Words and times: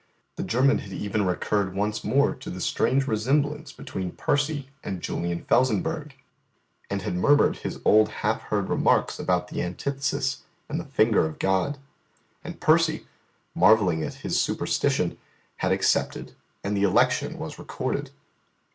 The 0.35 0.41
German 0.43 0.79
had 0.79 0.91
even 0.93 1.27
recurred 1.27 1.75
once 1.75 2.03
more 2.03 2.33
to 2.33 2.49
the 2.49 2.59
strange 2.59 3.05
resemblance 3.05 3.71
between 3.71 4.13
Percy 4.13 4.69
and 4.83 4.99
Julian 4.99 5.43
Felsenburgh, 5.45 6.13
and 6.89 7.03
had 7.03 7.13
murmured 7.15 7.57
his 7.57 7.79
old 7.85 8.09
half 8.09 8.41
heard 8.49 8.67
remarks 8.69 9.19
about 9.19 9.49
the 9.49 9.61
antithesis, 9.61 10.41
and 10.67 10.79
the 10.79 10.85
Finger 10.85 11.27
of 11.27 11.37
God; 11.37 11.77
and 12.43 12.59
Percy, 12.59 13.05
marvelling 13.53 14.01
at 14.01 14.15
his 14.25 14.41
superstition, 14.41 15.19
had 15.57 15.71
accepted, 15.71 16.33
and 16.63 16.75
the 16.75 16.81
election 16.81 17.37
was 17.37 17.59
recorded. 17.59 18.09